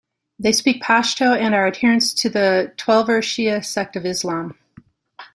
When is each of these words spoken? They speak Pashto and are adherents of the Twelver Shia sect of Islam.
They 0.39 0.51
speak 0.51 0.81
Pashto 0.81 1.37
and 1.37 1.53
are 1.53 1.67
adherents 1.67 2.25
of 2.25 2.33
the 2.33 2.73
Twelver 2.75 3.19
Shia 3.21 3.63
sect 3.63 3.95
of 3.95 4.03
Islam. 4.03 4.57